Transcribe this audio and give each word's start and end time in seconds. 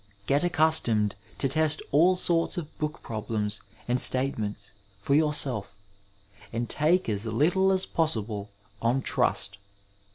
Get 0.25 0.43
accustomed 0.43 1.15
to 1.37 1.47
test 1.47 1.79
all 1.91 2.15
sorts 2.15 2.57
of 2.57 2.75
book 2.79 3.03
problems 3.03 3.61
and 3.87 4.01
statements 4.01 4.71
for 4.97 5.13
70urBelf, 5.15 5.73
and 6.51 6.67
take 6.67 7.07
as 7.07 7.27
little 7.27 7.71
as 7.71 7.85
possible 7.85 8.49
on 8.81 9.03
trust. 9.03 9.59